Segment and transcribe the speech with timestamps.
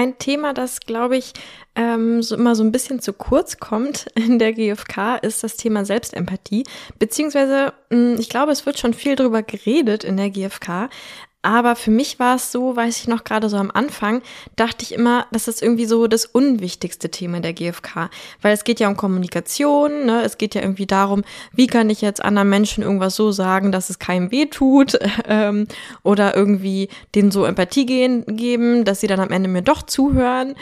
[0.00, 1.34] Ein Thema, das, glaube ich,
[1.74, 5.84] ähm, so immer so ein bisschen zu kurz kommt in der GfK, ist das Thema
[5.84, 6.64] Selbstempathie.
[6.98, 10.88] Beziehungsweise, hm, ich glaube, es wird schon viel drüber geredet in der GfK,
[11.42, 14.20] aber für mich war es so, weiß ich noch gerade so am Anfang,
[14.56, 18.10] dachte ich immer, das ist irgendwie so das unwichtigste Thema der GfK.
[18.42, 20.22] Weil es geht ja um Kommunikation, ne?
[20.22, 21.22] es geht ja irgendwie darum,
[21.52, 25.66] wie kann ich jetzt anderen Menschen irgendwas so sagen, dass es keinem weh tut ähm,
[26.02, 30.54] oder irgendwie denen so Empathie geben, dass sie dann am Ende mir doch zuhören.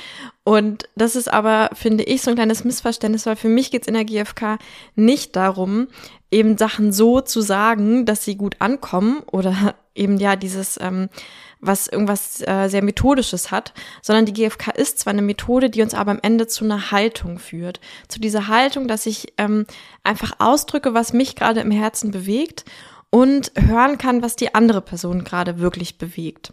[0.45, 3.89] Und das ist aber, finde ich, so ein kleines Missverständnis, weil für mich geht es
[3.89, 4.59] in der GfK
[4.95, 5.89] nicht darum,
[6.31, 11.09] eben Sachen so zu sagen, dass sie gut ankommen oder eben ja dieses, ähm,
[11.61, 15.95] was irgendwas äh, sehr Methodisches hat, sondern die GfK ist zwar eine Methode, die uns
[15.95, 17.81] aber am Ende zu einer Haltung führt.
[18.07, 19.67] Zu dieser Haltung, dass ich ähm,
[20.05, 22.65] einfach ausdrücke, was mich gerade im Herzen bewegt
[23.11, 26.53] und hören kann, was die andere Person gerade wirklich bewegt.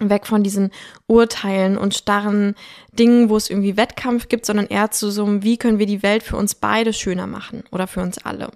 [0.00, 0.70] Weg von diesen
[1.06, 2.54] Urteilen und starren
[2.92, 6.04] Dingen, wo es irgendwie Wettkampf gibt, sondern eher zu so einem, wie können wir die
[6.04, 8.50] Welt für uns beide schöner machen oder für uns alle.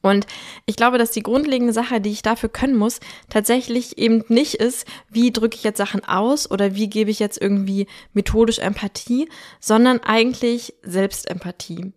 [0.00, 0.26] Und
[0.66, 4.86] ich glaube, dass die grundlegende Sache, die ich dafür können muss, tatsächlich eben nicht ist,
[5.10, 9.28] wie drücke ich jetzt Sachen aus oder wie gebe ich jetzt irgendwie methodisch Empathie,
[9.60, 11.92] sondern eigentlich Selbstempathie.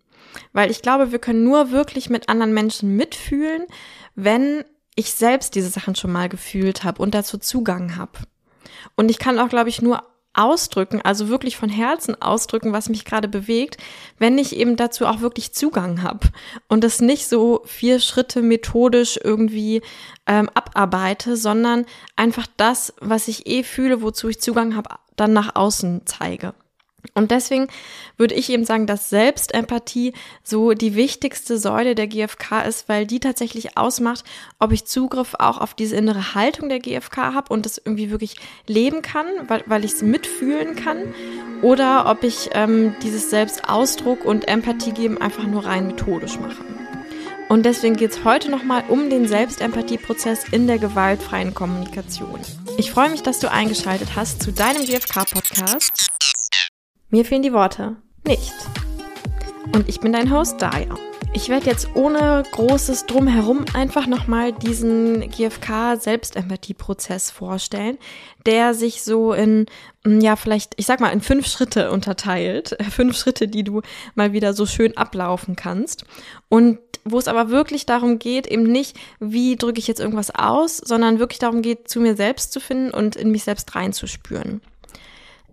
[0.53, 3.65] Weil ich glaube, wir können nur wirklich mit anderen Menschen mitfühlen,
[4.15, 4.63] wenn
[4.95, 8.19] ich selbst diese Sachen schon mal gefühlt habe und dazu Zugang habe.
[8.95, 10.03] Und ich kann auch, glaube ich, nur
[10.35, 13.77] ausdrücken, also wirklich von Herzen ausdrücken, was mich gerade bewegt,
[14.19, 16.27] wenn ich eben dazu auch wirklich Zugang habe
[16.67, 19.81] und das nicht so vier Schritte methodisch irgendwie
[20.27, 25.55] ähm, abarbeite, sondern einfach das, was ich eh fühle, wozu ich Zugang habe, dann nach
[25.55, 26.53] außen zeige.
[27.17, 27.67] Und deswegen
[28.17, 30.13] würde ich eben sagen, dass Selbstempathie
[30.43, 34.25] so die wichtigste Säule der GfK ist, weil die tatsächlich ausmacht,
[34.59, 38.35] ob ich Zugriff auch auf diese innere Haltung der GfK habe und das irgendwie wirklich
[38.67, 40.97] leben kann, weil, weil ich es mitfühlen kann,
[41.61, 46.63] oder ob ich ähm, dieses Selbstausdruck und Empathie geben einfach nur rein methodisch mache.
[47.47, 52.39] Und deswegen geht es heute nochmal um den Selbstempathieprozess in der gewaltfreien Kommunikation.
[52.77, 56.11] Ich freue mich, dass du eingeschaltet hast zu deinem GfK-Podcast.
[57.15, 57.95] Mir fehlen die Worte.
[58.27, 58.51] Nicht.
[59.73, 60.95] Und ich bin dein Host Daya.
[61.31, 67.97] Ich werde jetzt ohne großes Drumherum einfach nochmal diesen GFK-Selbstempathie-Prozess vorstellen,
[68.45, 69.67] der sich so in,
[70.03, 72.75] mm, ja, vielleicht, ich sag mal, in fünf Schritte unterteilt.
[72.89, 73.81] Fünf Schritte, die du
[74.15, 76.03] mal wieder so schön ablaufen kannst.
[76.49, 80.79] Und wo es aber wirklich darum geht, eben nicht, wie drücke ich jetzt irgendwas aus,
[80.79, 84.59] sondern wirklich darum geht, zu mir selbst zu finden und in mich selbst reinzuspüren.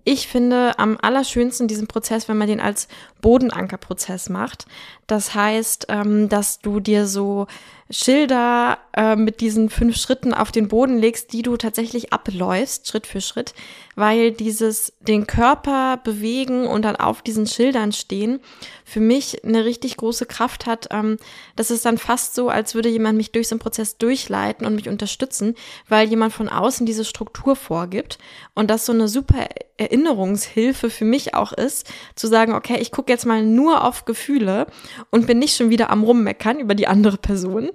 [0.04, 2.88] Ich finde am allerschönsten diesen Prozess, wenn man den als
[3.20, 4.66] Bodenankerprozess macht.
[5.06, 7.46] Das heißt, ähm, dass du dir so
[7.92, 13.06] Schilder äh, mit diesen fünf Schritten auf den Boden legst, die du tatsächlich abläufst, Schritt
[13.06, 13.52] für Schritt,
[13.96, 18.40] weil dieses den Körper bewegen und dann auf diesen Schildern stehen
[18.84, 20.88] für mich eine richtig große Kraft hat.
[20.90, 21.18] Ähm,
[21.56, 24.74] das ist dann fast so, als würde jemand mich durch so einen Prozess durchleiten und
[24.74, 25.54] mich unterstützen,
[25.88, 28.18] weil jemand von außen diese Struktur vorgibt
[28.54, 33.10] und das so eine super Erinnerungshilfe für mich auch ist, zu sagen, okay, ich gucke
[33.10, 34.66] jetzt mal nur auf Gefühle
[35.10, 37.70] und bin nicht schon wieder am Rummeckern über die andere Person,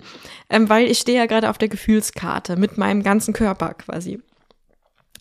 [0.50, 4.20] ähm, weil ich stehe ja gerade auf der Gefühlskarte mit meinem ganzen Körper quasi.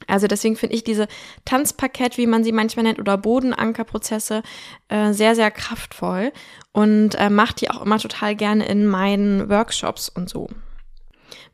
[0.06, 1.08] Also deswegen finde ich diese
[1.44, 4.42] Tanzparkett, wie man sie manchmal nennt, oder Bodenankerprozesse
[4.88, 6.32] äh, sehr, sehr kraftvoll
[6.72, 10.48] und äh, mache die auch immer total gerne in meinen Workshops und so.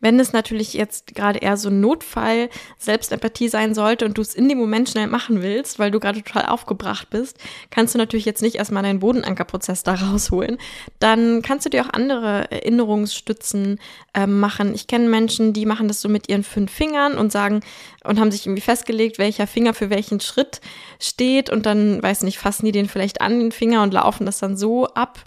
[0.02, 4.34] Wenn es natürlich jetzt gerade eher so ein Notfall Selbstempathie sein sollte und du es
[4.34, 7.38] in dem Moment schnell machen willst, weil du gerade total aufgebracht bist,
[7.70, 10.58] kannst du natürlich jetzt nicht erstmal deinen Bodenankerprozess da rausholen.
[10.98, 13.78] Dann kannst du dir auch andere Erinnerungsstützen
[14.12, 14.74] äh, machen.
[14.74, 17.60] Ich kenne Menschen, die machen das so mit ihren fünf Fingern und sagen
[18.02, 20.60] und haben sich irgendwie festgelegt, welcher Finger für welchen Schritt
[20.98, 24.40] steht und dann, weiß nicht, fassen die den vielleicht an den Finger und laufen das
[24.40, 25.20] dann so ab.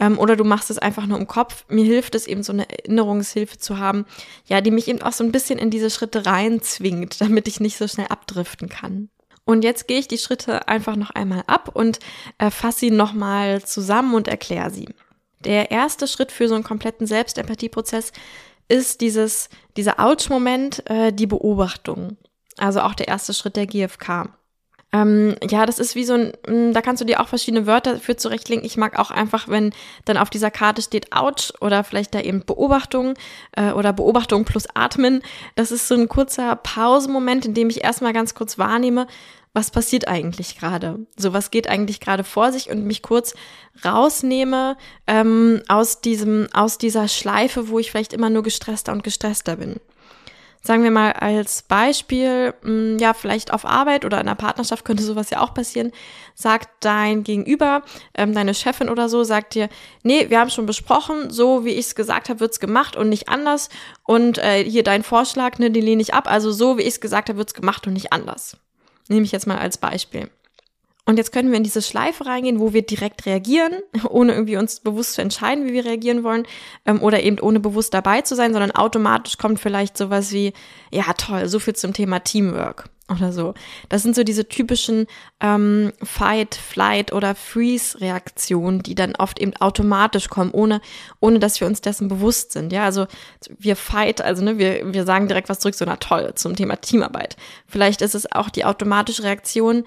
[0.00, 1.64] Ähm, oder du machst es einfach nur im Kopf.
[1.68, 4.06] Mir hilft es eben so eine Erinnerungshilfe zu haben,
[4.46, 7.76] ja, die mich eben auch so ein bisschen in diese Schritte reinzwingt, damit ich nicht
[7.76, 9.10] so schnell abdriften kann.
[9.44, 11.98] Und jetzt gehe ich die Schritte einfach noch einmal ab und
[12.38, 14.88] äh, fasse sie nochmal zusammen und erkläre sie.
[15.44, 18.12] Der erste Schritt für so einen kompletten Selbstempathieprozess
[18.68, 22.16] ist dieses, dieser Ouch-Moment, äh, die Beobachtung.
[22.56, 24.28] Also auch der erste Schritt der GfK.
[24.92, 27.98] Ähm, ja, das ist wie so ein, mm, da kannst du dir auch verschiedene Wörter
[27.98, 28.64] für zurechtlegen.
[28.64, 29.72] Ich mag auch einfach, wenn
[30.04, 33.14] dann auf dieser Karte steht Ouch oder vielleicht da eben Beobachtung
[33.52, 35.22] äh, oder Beobachtung plus Atmen.
[35.54, 39.06] Das ist so ein kurzer Pausemoment, in dem ich erstmal ganz kurz wahrnehme,
[39.52, 41.06] was passiert eigentlich gerade?
[41.16, 43.34] So, was geht eigentlich gerade vor sich und mich kurz
[43.84, 44.76] rausnehme
[45.06, 49.80] ähm, aus diesem, aus dieser Schleife, wo ich vielleicht immer nur gestresster und gestresster bin.
[50.62, 55.02] Sagen wir mal als Beispiel, hm, ja, vielleicht auf Arbeit oder in einer Partnerschaft könnte
[55.02, 55.92] sowas ja auch passieren,
[56.34, 57.82] sagt dein Gegenüber,
[58.14, 59.68] ähm, deine Chefin oder so, sagt dir,
[60.02, 63.28] nee, wir haben schon besprochen, so wie ich es gesagt habe, wird's gemacht und nicht
[63.28, 63.70] anders.
[64.04, 66.30] Und äh, hier dein Vorschlag, ne, den lehne ich ab.
[66.30, 68.56] Also so wie ich es gesagt habe, wird's gemacht und nicht anders.
[69.08, 70.30] Nehme ich jetzt mal als Beispiel.
[71.06, 73.74] Und jetzt können wir in diese Schleife reingehen, wo wir direkt reagieren,
[74.08, 76.46] ohne irgendwie uns bewusst zu entscheiden, wie wir reagieren wollen,
[76.86, 80.52] ähm, oder eben ohne bewusst dabei zu sein, sondern automatisch kommt vielleicht sowas wie,
[80.90, 83.54] ja toll, so viel zum Thema Teamwork oder so.
[83.88, 85.06] Das sind so diese typischen
[85.40, 90.80] ähm, Fight, Flight oder Freeze-Reaktionen, die dann oft eben automatisch kommen, ohne,
[91.18, 92.72] ohne dass wir uns dessen bewusst sind.
[92.72, 93.06] Ja, also
[93.58, 96.76] wir fight, also ne, wir, wir sagen direkt was zurück, so na toll, zum Thema
[96.76, 97.36] Teamarbeit.
[97.66, 99.84] Vielleicht ist es auch die automatische Reaktion,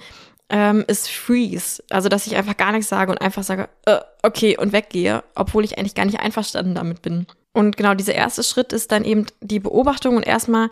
[0.54, 1.84] ähm, ist Freeze.
[1.90, 5.66] Also, dass ich einfach gar nichts sage und einfach sage, äh, okay, und weggehe, obwohl
[5.66, 7.26] ich eigentlich gar nicht einverstanden damit bin.
[7.54, 10.70] Und genau dieser erste Schritt ist dann eben die Beobachtung und erstmal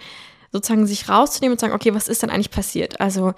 [0.51, 3.01] sozusagen sich rauszunehmen und sagen, okay, was ist denn eigentlich passiert?
[3.01, 3.33] Also,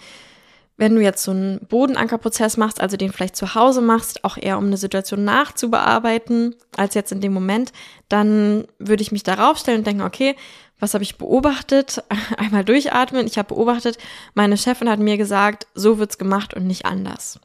[0.76, 4.58] wenn du jetzt so einen Bodenankerprozess machst, also den vielleicht zu Hause machst, auch eher
[4.58, 7.72] um eine Situation nachzubearbeiten, als jetzt in dem Moment,
[8.10, 10.36] dann würde ich mich darauf stellen und denken, okay,
[10.80, 12.04] was habe ich beobachtet?
[12.38, 13.28] Einmal durchatmen.
[13.28, 13.98] Ich habe beobachtet,
[14.34, 17.40] meine Chefin hat mir gesagt, so wird's gemacht und nicht anders.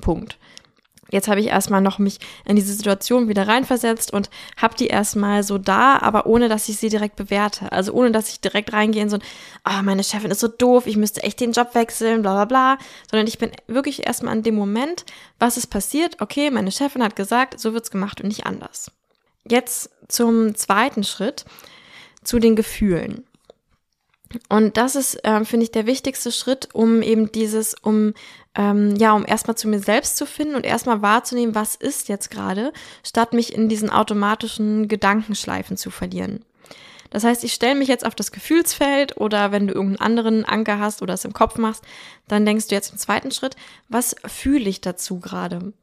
[0.00, 0.38] Punkt.
[1.12, 5.42] Jetzt habe ich erstmal noch mich in diese Situation wieder reinversetzt und habe die erstmal
[5.42, 7.70] so da, aber ohne dass ich sie direkt bewerte.
[7.70, 9.22] Also ohne dass ich direkt reingehe in so ein,
[9.68, 12.78] oh, meine Chefin ist so doof, ich müsste echt den Job wechseln, bla bla bla.
[13.10, 15.04] Sondern ich bin wirklich erstmal an dem Moment,
[15.38, 16.22] was ist passiert?
[16.22, 18.90] Okay, meine Chefin hat gesagt, so wird's gemacht und nicht anders.
[19.46, 21.44] Jetzt zum zweiten Schritt
[22.24, 23.24] zu den Gefühlen.
[24.48, 28.14] Und das ist, ähm, finde ich, der wichtigste Schritt, um eben dieses, um
[28.54, 32.30] ähm, ja, um erstmal zu mir selbst zu finden und erstmal wahrzunehmen, was ist jetzt
[32.30, 32.72] gerade,
[33.02, 36.44] statt mich in diesen automatischen Gedankenschleifen zu verlieren.
[37.10, 40.78] Das heißt, ich stelle mich jetzt auf das Gefühlsfeld oder wenn du irgendeinen anderen Anker
[40.78, 41.84] hast oder es im Kopf machst,
[42.26, 43.54] dann denkst du jetzt im zweiten Schritt,
[43.88, 45.74] was fühle ich dazu gerade?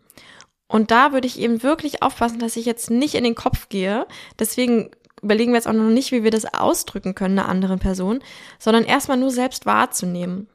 [0.68, 4.06] Und da würde ich eben wirklich aufpassen, dass ich jetzt nicht in den Kopf gehe.
[4.38, 8.22] Deswegen überlegen wir jetzt auch noch nicht, wie wir das ausdrücken können einer anderen Person,
[8.58, 10.48] sondern erstmal nur selbst wahrzunehmen.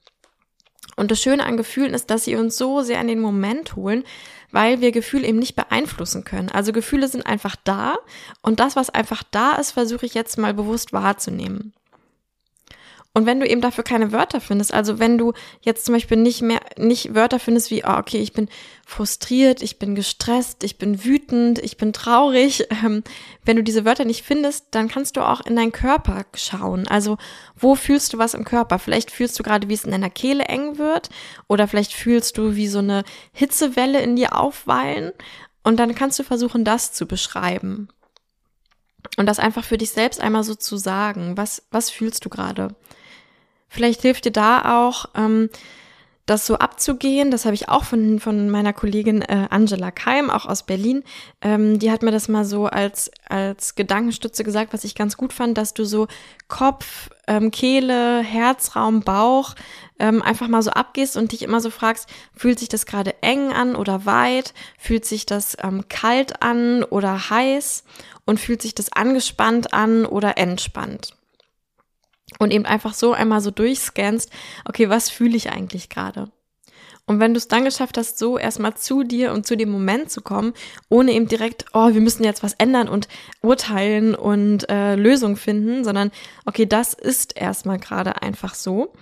[0.96, 4.04] Und das Schöne an Gefühlen ist, dass sie uns so sehr in den Moment holen,
[4.52, 6.48] weil wir Gefühle eben nicht beeinflussen können.
[6.48, 7.96] Also Gefühle sind einfach da
[8.42, 11.72] und das, was einfach da ist, versuche ich jetzt mal bewusst wahrzunehmen.
[13.16, 16.42] Und wenn du eben dafür keine Wörter findest, also wenn du jetzt zum Beispiel nicht
[16.42, 18.48] mehr, nicht Wörter findest wie, oh, okay, ich bin
[18.84, 23.04] frustriert, ich bin gestresst, ich bin wütend, ich bin traurig, ähm,
[23.44, 26.88] wenn du diese Wörter nicht findest, dann kannst du auch in deinen Körper schauen.
[26.88, 27.16] Also,
[27.54, 28.80] wo fühlst du was im Körper?
[28.80, 31.08] Vielleicht fühlst du gerade, wie es in deiner Kehle eng wird,
[31.46, 35.12] oder vielleicht fühlst du, wie so eine Hitzewelle in dir aufweilen.
[35.62, 37.88] Und dann kannst du versuchen, das zu beschreiben.
[39.16, 41.36] Und das einfach für dich selbst einmal so zu sagen.
[41.36, 42.74] Was, was fühlst du gerade?
[43.74, 45.50] Vielleicht hilft dir da auch, ähm,
[46.26, 47.30] das so abzugehen.
[47.30, 51.02] Das habe ich auch von, von meiner Kollegin äh, Angela Keim, auch aus Berlin.
[51.42, 55.32] Ähm, die hat mir das mal so als, als Gedankenstütze gesagt, was ich ganz gut
[55.32, 56.06] fand, dass du so
[56.48, 59.54] Kopf, ähm, Kehle, Herzraum, Bauch
[59.98, 63.52] ähm, einfach mal so abgehst und dich immer so fragst, fühlt sich das gerade eng
[63.52, 64.54] an oder weit?
[64.78, 67.84] Fühlt sich das ähm, kalt an oder heiß?
[68.24, 71.14] Und fühlt sich das angespannt an oder entspannt?
[72.38, 74.30] Und eben einfach so einmal so durchscannst,
[74.64, 76.30] okay, was fühle ich eigentlich gerade?
[77.06, 80.10] Und wenn du es dann geschafft hast, so erstmal zu dir und zu dem Moment
[80.10, 80.54] zu kommen,
[80.88, 83.08] ohne eben direkt, oh, wir müssen jetzt was ändern und
[83.42, 86.10] urteilen und äh, Lösungen finden, sondern
[86.46, 88.94] okay, das ist erstmal gerade einfach so,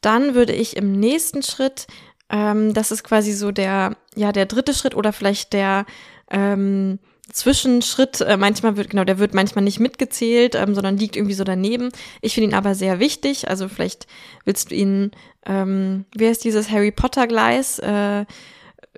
[0.00, 1.86] dann würde ich im nächsten Schritt,
[2.30, 5.84] ähm, das ist quasi so der, ja, der dritte Schritt oder vielleicht der,
[6.30, 7.00] ähm,
[7.32, 8.20] Zwischenschritt.
[8.20, 11.90] Äh, manchmal wird, genau, der wird manchmal nicht mitgezählt, ähm, sondern liegt irgendwie so daneben.
[12.20, 13.48] Ich finde ihn aber sehr wichtig.
[13.48, 14.06] Also vielleicht
[14.44, 15.12] willst du ihn,
[15.46, 17.78] ähm, wie heißt dieses Harry Potter Gleis?
[17.78, 18.24] Äh,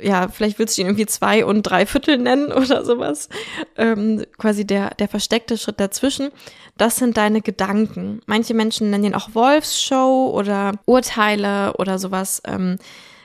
[0.01, 3.29] ja, vielleicht willst du ihn irgendwie zwei und drei Viertel nennen oder sowas.
[3.77, 6.31] Ähm, quasi der, der versteckte Schritt dazwischen.
[6.79, 8.21] Das sind deine Gedanken.
[8.27, 12.43] Manche Menschen nennen ihn auch Wolfsshow oder Urteile oder sowas.
[12.47, 12.79] Ähm,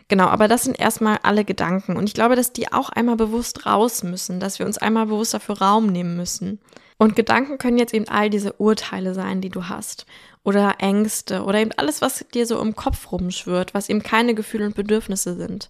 [0.10, 1.98] Genau, aber das sind erstmal alle Gedanken.
[1.98, 5.34] Und ich glaube, dass die auch einmal bewusst raus müssen, dass wir uns einmal bewusst
[5.34, 6.60] dafür Raum nehmen müssen.
[6.98, 10.06] Und Gedanken können jetzt eben all diese Urteile sein, die du hast.
[10.44, 14.66] Oder Ängste oder eben alles, was dir so im Kopf rumschwirrt, was eben keine Gefühle
[14.66, 15.70] und Bedürfnisse sind.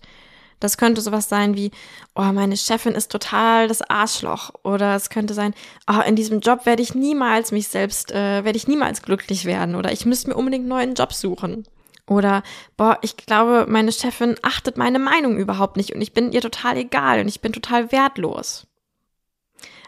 [0.60, 1.72] Das könnte sowas sein wie,
[2.16, 4.52] oh, meine Chefin ist total das Arschloch.
[4.64, 5.54] Oder es könnte sein,
[5.90, 9.76] oh, in diesem Job werde ich niemals mich selbst, äh, werde ich niemals glücklich werden.
[9.76, 11.66] Oder ich müsste mir unbedingt einen neuen Job suchen.
[12.08, 12.42] Oder,
[12.78, 16.78] boah, ich glaube, meine Chefin achtet meine Meinung überhaupt nicht und ich bin ihr total
[16.78, 18.66] egal und ich bin total wertlos.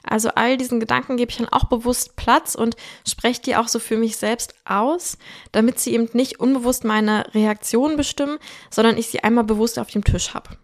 [0.04, 2.76] Also all diesen Gedanken gebe ich dann auch bewusst Platz und
[3.08, 5.18] spreche die auch so für mich selbst aus,
[5.52, 8.38] damit sie eben nicht unbewusst meine Reaktion bestimmen,
[8.70, 10.58] sondern ich sie einmal bewusst auf dem Tisch habe.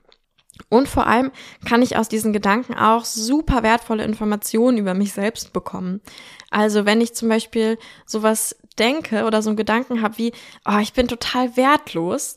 [0.70, 1.32] Und vor allem
[1.68, 6.02] kann ich aus diesen Gedanken auch super wertvolle Informationen über mich selbst bekommen.
[6.50, 10.34] Also wenn ich zum Beispiel sowas denke oder so einen Gedanken habe wie,
[10.65, 12.36] oh, ich bin total wertlos,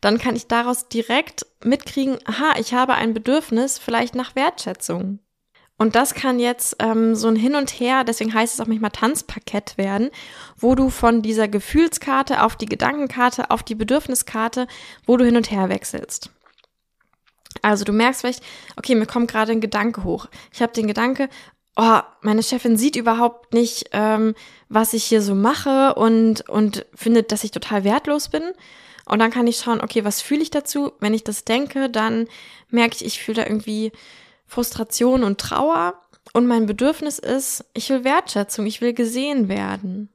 [0.00, 5.20] dann kann ich daraus direkt mitkriegen, aha, ich habe ein Bedürfnis vielleicht nach Wertschätzung.
[5.76, 8.90] Und das kann jetzt ähm, so ein Hin und Her, deswegen heißt es auch manchmal
[8.92, 10.10] Tanzparkett werden,
[10.56, 14.68] wo du von dieser Gefühlskarte auf die Gedankenkarte, auf die Bedürfniskarte,
[15.04, 16.30] wo du hin und her wechselst.
[17.62, 18.42] Also du merkst vielleicht,
[18.76, 20.26] okay, mir kommt gerade ein Gedanke hoch.
[20.52, 21.28] Ich habe den Gedanke,
[21.76, 24.34] oh, meine Chefin sieht überhaupt nicht, ähm,
[24.68, 28.42] was ich hier so mache und, und findet, dass ich total wertlos bin.
[29.06, 30.92] Und dann kann ich schauen, okay, was fühle ich dazu?
[31.00, 32.26] Wenn ich das denke, dann
[32.70, 33.92] merke ich, ich fühle da irgendwie
[34.46, 35.94] Frustration und Trauer.
[36.32, 40.08] Und mein Bedürfnis ist, ich will Wertschätzung, ich will gesehen werden.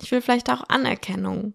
[0.00, 1.54] Ich will vielleicht auch Anerkennung.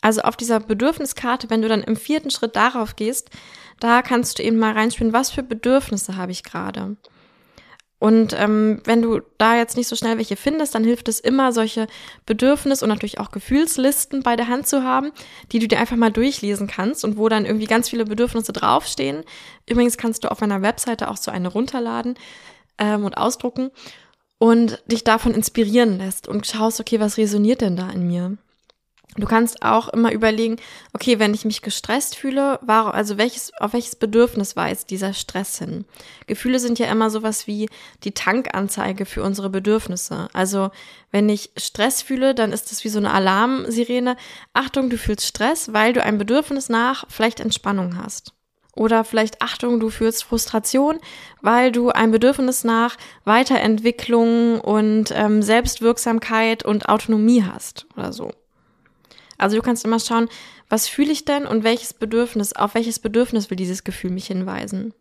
[0.00, 3.30] Also auf dieser Bedürfniskarte, wenn du dann im vierten Schritt darauf gehst,
[3.78, 6.96] da kannst du eben mal reinspielen, was für Bedürfnisse habe ich gerade.
[7.98, 11.52] Und ähm, wenn du da jetzt nicht so schnell welche findest, dann hilft es immer,
[11.52, 11.86] solche
[12.26, 15.12] Bedürfnis- und natürlich auch Gefühlslisten bei der Hand zu haben,
[15.52, 19.24] die du dir einfach mal durchlesen kannst und wo dann irgendwie ganz viele Bedürfnisse draufstehen.
[19.68, 22.18] Übrigens kannst du auf meiner Webseite auch so eine runterladen
[22.76, 23.70] ähm, und ausdrucken
[24.38, 28.36] und dich davon inspirieren lässt und schaust, okay, was resoniert denn da in mir?
[29.18, 30.56] Du kannst auch immer überlegen,
[30.92, 35.58] okay, wenn ich mich gestresst fühle, warum, also welches, auf welches Bedürfnis weist dieser Stress
[35.58, 35.86] hin?
[36.26, 37.68] Gefühle sind ja immer sowas wie
[38.04, 40.28] die Tankanzeige für unsere Bedürfnisse.
[40.34, 40.70] Also,
[41.10, 44.16] wenn ich Stress fühle, dann ist das wie so eine Alarmsirene.
[44.52, 48.34] Achtung, du fühlst Stress, weil du ein Bedürfnis nach vielleicht Entspannung hast.
[48.74, 50.98] Oder vielleicht Achtung, du fühlst Frustration,
[51.40, 58.32] weil du ein Bedürfnis nach Weiterentwicklung und ähm, Selbstwirksamkeit und Autonomie hast oder so.
[59.38, 60.28] Also du kannst immer schauen,
[60.68, 64.94] was fühle ich denn und welches Bedürfnis, auf welches Bedürfnis will dieses Gefühl mich hinweisen.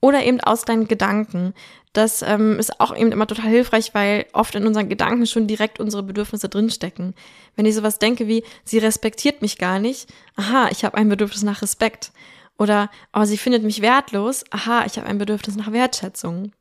[0.00, 1.54] Oder eben aus deinen Gedanken.
[1.92, 5.78] Das ähm, ist auch eben immer total hilfreich, weil oft in unseren Gedanken schon direkt
[5.78, 7.14] unsere Bedürfnisse drinstecken.
[7.54, 11.42] Wenn ich sowas denke wie, sie respektiert mich gar nicht, aha, ich habe ein Bedürfnis
[11.42, 12.12] nach Respekt.
[12.58, 16.52] Oder, oh, sie findet mich wertlos, aha, ich habe ein Bedürfnis nach Wertschätzung.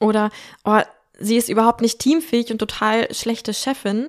[0.00, 0.30] Oder,
[0.64, 0.80] oh,
[1.18, 4.08] sie ist überhaupt nicht teamfähig und total schlechte Chefin,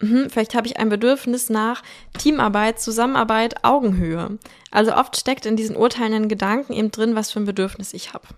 [0.00, 1.82] Mhm, vielleicht habe ich ein Bedürfnis nach
[2.18, 4.38] Teamarbeit, Zusammenarbeit, Augenhöhe.
[4.70, 8.28] Also oft steckt in diesen urteilenden Gedanken eben drin, was für ein Bedürfnis ich habe.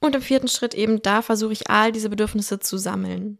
[0.00, 3.38] Und im vierten Schritt eben, da versuche ich all diese Bedürfnisse zu sammeln.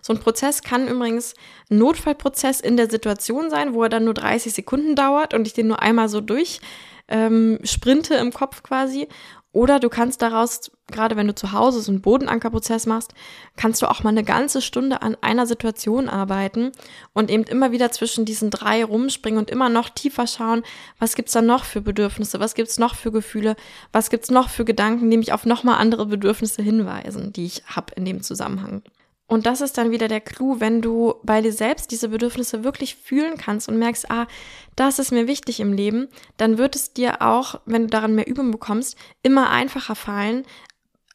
[0.00, 1.34] So ein Prozess kann übrigens
[1.70, 5.54] ein Notfallprozess in der Situation sein, wo er dann nur 30 Sekunden dauert und ich
[5.54, 6.60] den nur einmal so durch
[7.08, 9.08] ähm, sprinte im Kopf quasi.
[9.58, 13.12] Oder du kannst daraus, gerade wenn du zu Hause so einen Bodenankerprozess machst,
[13.56, 16.70] kannst du auch mal eine ganze Stunde an einer Situation arbeiten
[17.12, 20.62] und eben immer wieder zwischen diesen drei rumspringen und immer noch tiefer schauen,
[21.00, 23.56] was gibt's da noch für Bedürfnisse, was gibt's noch für Gefühle,
[23.90, 27.92] was gibt's noch für Gedanken, die mich auf nochmal andere Bedürfnisse hinweisen, die ich habe
[27.96, 28.82] in dem Zusammenhang.
[29.28, 32.96] Und das ist dann wieder der Clou, wenn du bei dir selbst diese Bedürfnisse wirklich
[32.96, 34.26] fühlen kannst und merkst, ah,
[34.74, 36.08] das ist mir wichtig im Leben,
[36.38, 40.46] dann wird es dir auch, wenn du daran mehr Übung bekommst, immer einfacher fallen,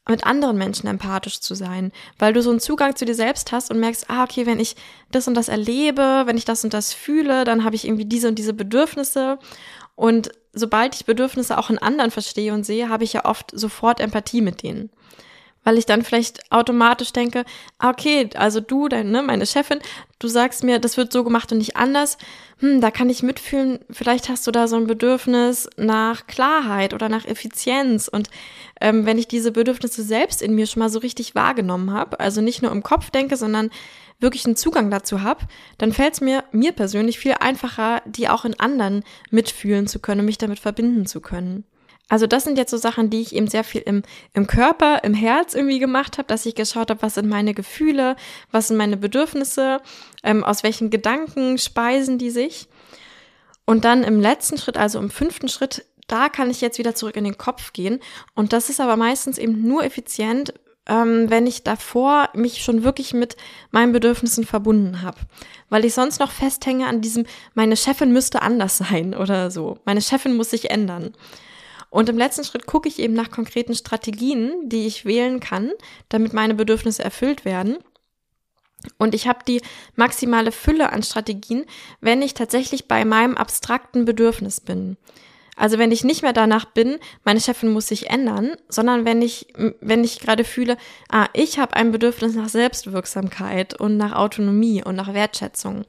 [0.08, 3.72] mit anderen Menschen empathisch zu sein, weil du so einen Zugang zu dir selbst hast
[3.72, 4.75] und merkst, ah, okay, wenn ich
[5.12, 8.27] das und das erlebe, wenn ich das und das fühle, dann habe ich irgendwie diese
[8.27, 9.39] und diese Bedürfnisse.
[9.96, 14.00] Und sobald ich Bedürfnisse auch in anderen verstehe und sehe, habe ich ja oft sofort
[14.00, 14.91] Empathie mit denen
[15.63, 17.46] weil ich dann vielleicht automatisch denke,
[17.77, 19.79] ah, okay, also du, dein, ne, meine Chefin,
[20.20, 22.17] du sagst mir, das wird so gemacht und nicht anders.
[22.60, 27.10] Hm, da kann ich mitfühlen, vielleicht hast du da so ein Bedürfnis nach Klarheit oder
[27.10, 28.08] nach Effizienz.
[28.08, 28.29] Und
[28.82, 32.41] ähm, wenn ich diese Bedürfnisse selbst in mir schon mal so richtig wahrgenommen habe, also
[32.41, 33.70] nicht nur im Kopf denke, sondern
[34.20, 35.46] wirklich einen Zugang dazu habe,
[35.77, 40.25] dann fällt es mir, mir persönlich viel einfacher, die auch in anderen mitfühlen zu können,
[40.25, 41.65] mich damit verbinden zu können.
[42.10, 45.13] Also das sind jetzt so Sachen, die ich eben sehr viel im, im Körper, im
[45.13, 48.15] Herz irgendwie gemacht habe, dass ich geschaut habe, was sind meine Gefühle,
[48.51, 49.81] was sind meine Bedürfnisse,
[50.24, 52.67] ähm, aus welchen Gedanken speisen die sich.
[53.65, 57.15] Und dann im letzten Schritt, also im fünften Schritt, da kann ich jetzt wieder zurück
[57.15, 58.00] in den Kopf gehen.
[58.36, 60.53] Und das ist aber meistens eben nur effizient,
[60.86, 63.38] ähm, wenn ich davor mich schon wirklich mit
[63.72, 65.17] meinen Bedürfnissen verbunden habe.
[65.69, 69.79] Weil ich sonst noch festhänge an diesem, meine Chefin müsste anders sein oder so.
[69.86, 71.13] Meine Chefin muss sich ändern.
[71.93, 75.71] Und im letzten Schritt gucke ich eben nach konkreten Strategien, die ich wählen kann,
[76.09, 77.77] damit meine Bedürfnisse erfüllt werden.
[78.97, 79.62] Und ich habe die
[79.95, 81.65] maximale Fülle an Strategien,
[82.01, 84.97] wenn ich tatsächlich bei meinem abstrakten Bedürfnis bin.
[85.55, 89.53] Also wenn ich nicht mehr danach bin, meine Chefin muss sich ändern, sondern wenn ich,
[89.79, 90.77] wenn ich gerade fühle,
[91.09, 95.85] ah, ich habe ein Bedürfnis nach Selbstwirksamkeit und nach Autonomie und nach Wertschätzung.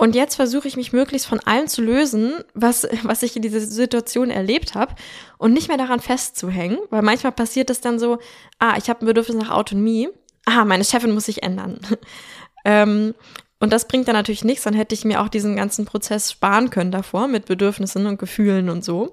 [0.00, 3.60] Und jetzt versuche ich mich möglichst von allem zu lösen, was, was ich in dieser
[3.60, 4.94] Situation erlebt habe
[5.36, 8.18] und nicht mehr daran festzuhängen, weil manchmal passiert es dann so,
[8.58, 10.08] ah, ich habe ein Bedürfnis nach Autonomie,
[10.46, 11.80] ah, meine Chefin muss sich ändern.
[12.64, 13.14] ähm,
[13.58, 16.70] und das bringt dann natürlich nichts, dann hätte ich mir auch diesen ganzen Prozess sparen
[16.70, 19.12] können davor mit Bedürfnissen und Gefühlen und so,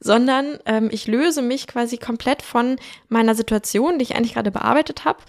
[0.00, 2.76] sondern ähm, ich löse mich quasi komplett von
[3.08, 5.20] meiner Situation, die ich eigentlich gerade bearbeitet habe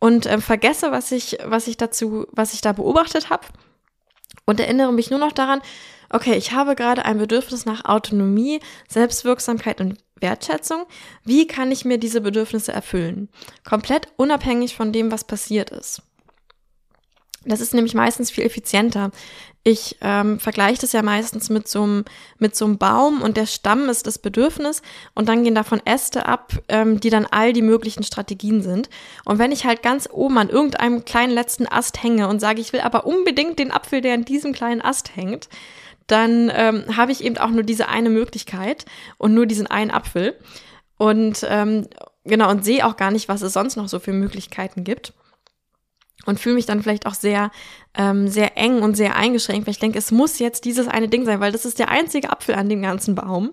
[0.00, 3.46] und äh, vergesse, was ich, was ich dazu, was ich da beobachtet habe
[4.46, 5.60] und erinnere mich nur noch daran,
[6.10, 10.86] okay, ich habe gerade ein Bedürfnis nach Autonomie, Selbstwirksamkeit und Wertschätzung.
[11.24, 13.28] Wie kann ich mir diese Bedürfnisse erfüllen?
[13.64, 16.02] Komplett unabhängig von dem, was passiert ist.
[17.44, 19.10] Das ist nämlich meistens viel effizienter.
[19.64, 22.04] Ich ähm, vergleiche das ja meistens mit so, einem,
[22.38, 24.82] mit Baum und der Stamm ist das Bedürfnis
[25.14, 28.88] und dann gehen davon Äste ab, ähm, die dann all die möglichen Strategien sind.
[29.24, 32.72] Und wenn ich halt ganz oben an irgendeinem kleinen letzten Ast hänge und sage, ich
[32.72, 35.48] will aber unbedingt den Apfel, der an diesem kleinen Ast hängt,
[36.06, 38.86] dann ähm, habe ich eben auch nur diese eine Möglichkeit
[39.18, 40.38] und nur diesen einen Apfel.
[40.96, 41.86] Und ähm,
[42.24, 45.12] genau, und sehe auch gar nicht, was es sonst noch so für Möglichkeiten gibt
[46.26, 47.50] und fühle mich dann vielleicht auch sehr,
[47.94, 51.24] ähm, sehr eng und sehr eingeschränkt, weil ich denke, es muss jetzt dieses eine Ding
[51.24, 53.50] sein, weil das ist der einzige Apfel an dem ganzen Baum.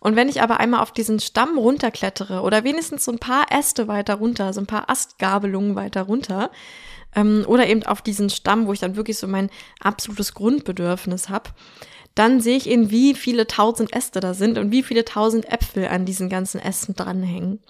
[0.00, 3.86] Und wenn ich aber einmal auf diesen Stamm runterklettere oder wenigstens so ein paar Äste
[3.86, 6.50] weiter runter, so ein paar Astgabelungen weiter runter,
[7.14, 11.50] ähm, oder eben auf diesen Stamm, wo ich dann wirklich so mein absolutes Grundbedürfnis habe,
[12.14, 15.86] dann sehe ich eben, wie viele tausend Äste da sind und wie viele tausend Äpfel
[15.86, 17.60] an diesen ganzen Ästen dranhängen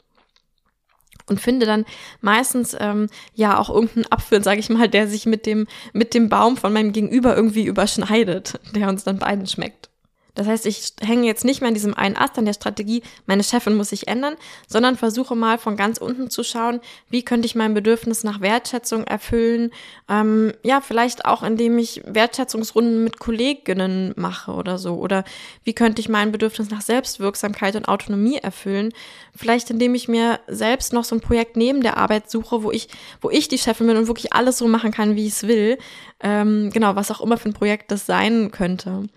[1.32, 1.84] und finde dann
[2.20, 6.28] meistens ähm, ja auch irgendeinen Apfel, sage ich mal, der sich mit dem mit dem
[6.28, 9.91] Baum von meinem Gegenüber irgendwie überschneidet, der uns dann beiden schmeckt.
[10.34, 13.44] Das heißt, ich hänge jetzt nicht mehr an diesem einen Ast an der Strategie, meine
[13.44, 14.34] Chefin muss sich ändern,
[14.66, 19.04] sondern versuche mal von ganz unten zu schauen, wie könnte ich mein Bedürfnis nach Wertschätzung
[19.04, 19.70] erfüllen.
[20.08, 24.94] Ähm, ja, vielleicht auch, indem ich Wertschätzungsrunden mit Kolleginnen mache oder so.
[24.94, 25.24] Oder
[25.64, 28.92] wie könnte ich mein Bedürfnis nach Selbstwirksamkeit und Autonomie erfüllen.
[29.36, 32.88] Vielleicht, indem ich mir selbst noch so ein Projekt neben der Arbeit suche, wo ich,
[33.20, 35.78] wo ich die Chefin bin und wirklich alles so machen kann, wie ich es will.
[36.20, 39.08] Ähm, genau, was auch immer für ein Projekt das sein könnte.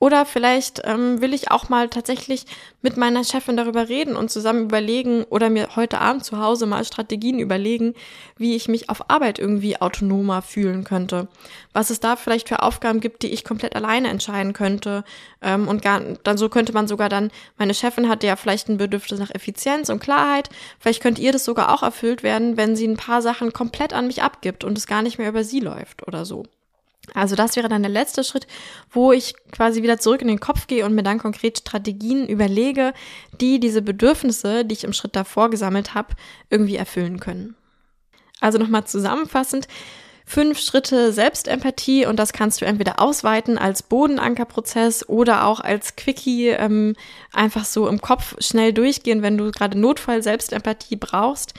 [0.00, 2.44] Oder vielleicht ähm, will ich auch mal tatsächlich
[2.82, 6.84] mit meiner Chefin darüber reden und zusammen überlegen oder mir heute Abend zu Hause mal
[6.84, 7.94] Strategien überlegen,
[8.36, 11.26] wie ich mich auf Arbeit irgendwie autonomer fühlen könnte.
[11.72, 15.02] Was es da vielleicht für Aufgaben gibt, die ich komplett alleine entscheiden könnte.
[15.42, 18.78] Ähm, und gar, dann so könnte man sogar dann, meine Chefin hat ja vielleicht ein
[18.78, 20.48] Bedürfnis nach Effizienz und Klarheit.
[20.78, 24.06] Vielleicht könnte ihr das sogar auch erfüllt werden, wenn sie ein paar Sachen komplett an
[24.06, 26.44] mich abgibt und es gar nicht mehr über sie läuft oder so.
[27.14, 28.46] Also das wäre dann der letzte Schritt,
[28.90, 32.92] wo ich quasi wieder zurück in den Kopf gehe und mir dann konkret Strategien überlege,
[33.40, 36.14] die diese Bedürfnisse, die ich im Schritt davor gesammelt habe,
[36.50, 37.54] irgendwie erfüllen können.
[38.40, 39.66] Also nochmal zusammenfassend,
[40.28, 46.48] fünf Schritte Selbstempathie und das kannst du entweder ausweiten als Bodenankerprozess oder auch als Quickie
[46.48, 46.94] ähm,
[47.32, 51.54] einfach so im Kopf schnell durchgehen, wenn du gerade Notfall Selbstempathie brauchst.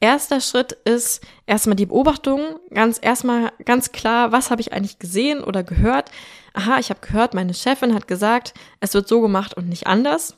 [0.00, 5.44] Erster Schritt ist erstmal die Beobachtung, ganz erstmal ganz klar, was habe ich eigentlich gesehen
[5.44, 6.10] oder gehört?
[6.54, 10.36] Aha, ich habe gehört, meine Chefin hat gesagt, es wird so gemacht und nicht anders.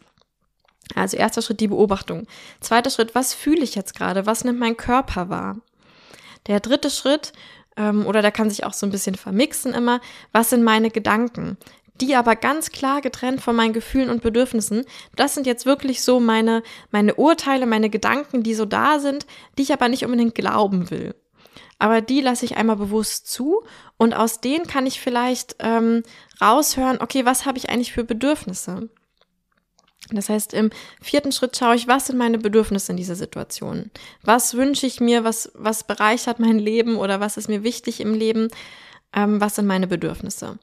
[0.96, 2.26] Also erster Schritt die Beobachtung.
[2.60, 4.26] Zweiter Schritt, was fühle ich jetzt gerade?
[4.26, 5.56] Was nimmt mein Körper wahr?
[6.48, 7.32] Der dritte Schritt,
[7.76, 10.00] ähm, oder der kann sich auch so ein bisschen vermixen immer,
[10.32, 11.56] was sind meine Gedanken?
[12.00, 14.84] Die aber ganz klar getrennt von meinen Gefühlen und Bedürfnissen.
[15.16, 19.26] Das sind jetzt wirklich so meine, meine Urteile, meine Gedanken, die so da sind,
[19.58, 21.14] die ich aber nicht unbedingt glauben will.
[21.78, 23.64] Aber die lasse ich einmal bewusst zu
[23.96, 26.02] und aus denen kann ich vielleicht ähm,
[26.40, 28.88] raushören, okay, was habe ich eigentlich für Bedürfnisse?
[30.10, 33.90] Das heißt, im vierten Schritt schaue ich, was sind meine Bedürfnisse in dieser Situation?
[34.22, 35.24] Was wünsche ich mir?
[35.24, 38.48] Was, was bereichert mein Leben oder was ist mir wichtig im Leben?
[39.12, 40.58] Ähm, was sind meine Bedürfnisse?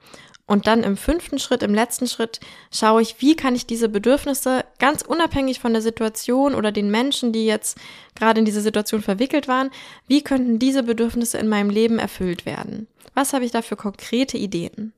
[0.50, 2.40] Und dann im fünften Schritt, im letzten Schritt,
[2.74, 7.32] schaue ich, wie kann ich diese Bedürfnisse ganz unabhängig von der Situation oder den Menschen,
[7.32, 7.78] die jetzt
[8.16, 9.70] gerade in diese Situation verwickelt waren,
[10.08, 12.88] wie könnten diese Bedürfnisse in meinem Leben erfüllt werden?
[13.14, 14.92] Was habe ich da für konkrete Ideen?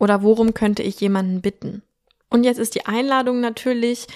[0.00, 1.82] Oder worum könnte ich jemanden bitten?
[2.28, 4.08] Und jetzt ist die Einladung natürlich,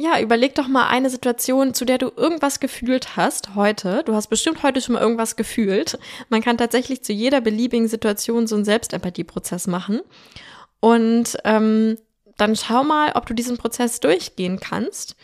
[0.00, 4.02] ja, überleg doch mal eine Situation, zu der du irgendwas gefühlt hast heute.
[4.06, 5.98] Du hast bestimmt heute schon mal irgendwas gefühlt.
[6.30, 10.00] Man kann tatsächlich zu jeder beliebigen Situation so einen Selbstempathieprozess machen.
[10.80, 11.98] Und ähm,
[12.38, 15.16] dann schau mal, ob du diesen Prozess durchgehen kannst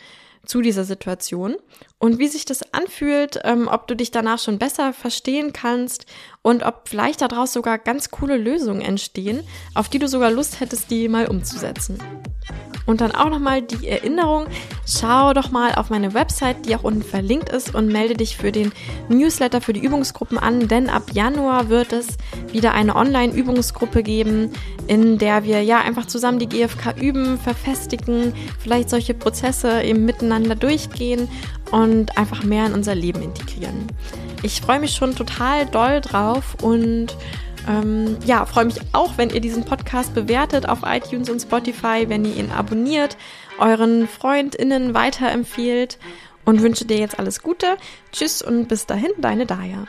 [0.45, 1.55] zu dieser Situation
[1.97, 6.05] und wie sich das anfühlt, ähm, ob du dich danach schon besser verstehen kannst
[6.47, 9.41] und ob vielleicht daraus sogar ganz coole Lösungen entstehen,
[9.73, 11.97] auf die du sogar Lust hättest, die mal umzusetzen.
[12.85, 14.45] Und dann auch nochmal die Erinnerung,
[14.85, 18.53] schau doch mal auf meine Website, die auch unten verlinkt ist und melde dich für
[18.53, 18.71] den
[19.09, 22.15] Newsletter für die Übungsgruppen an, denn ab Januar wird es
[22.53, 24.53] wieder eine Online-Übungsgruppe geben,
[24.87, 30.55] in der wir ja einfach zusammen die GFK üben, verfestigen, vielleicht solche Prozesse eben miteinander
[30.55, 31.27] durchgehen
[31.71, 33.87] und einfach mehr in unser Leben integrieren.
[34.43, 37.15] Ich freue mich schon total doll drauf und
[37.67, 42.23] ähm, ja, freue mich auch, wenn ihr diesen Podcast bewertet auf iTunes und Spotify, wenn
[42.25, 43.17] ihr ihn abonniert,
[43.59, 45.97] euren FreundInnen weiterempfehlt
[46.45, 47.77] und wünsche dir jetzt alles Gute.
[48.11, 49.85] Tschüss und bis dahin, deine Daya.